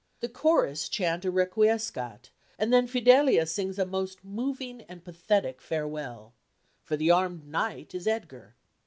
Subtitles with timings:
[0.19, 6.33] The chorus chant a Requiescat, and then Fidelia sings a most moving and pathetic farewell,
[6.81, 8.55] for the armed knight is Edgar.